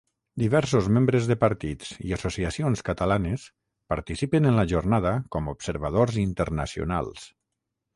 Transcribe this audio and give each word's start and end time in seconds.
Diversos 0.43 0.87
membres 0.95 1.27
de 1.31 1.37
partits 1.43 1.91
i 2.07 2.15
associacions 2.17 2.83
catalanes 2.89 3.45
participen 3.95 4.53
en 4.53 4.61
la 4.63 4.67
jornada 4.75 5.17
com 5.37 5.57
observadors 5.59 6.23
internacionals. 6.29 7.33